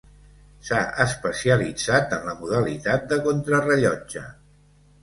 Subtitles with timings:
[0.69, 4.27] S'ha especialitzat en la modalitat de contrarellotge.